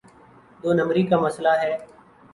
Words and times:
دو 0.63 0.69
نمبری 0.73 1.03
کا 1.05 1.17
مسئلہ 1.19 1.53
ہے۔ 1.61 1.73